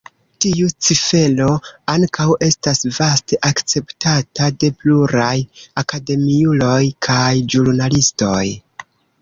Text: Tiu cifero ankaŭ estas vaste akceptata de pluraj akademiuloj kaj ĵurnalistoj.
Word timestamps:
Tiu 0.43 0.69
cifero 0.85 1.49
ankaŭ 1.95 2.25
estas 2.47 2.81
vaste 2.95 3.39
akceptata 3.51 4.49
de 4.65 4.73
pluraj 4.81 5.37
akademiuloj 5.85 6.83
kaj 7.11 7.31
ĵurnalistoj. 7.55 8.45